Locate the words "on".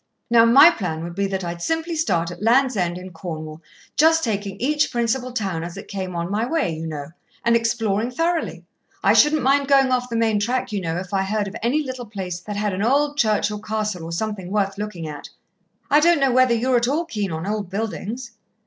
6.15-6.31, 17.31-17.45